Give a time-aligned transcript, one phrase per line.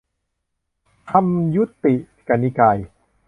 [1.09, 1.25] ธรรม
[1.55, 1.93] ยุติ
[2.27, 2.77] กนิกาย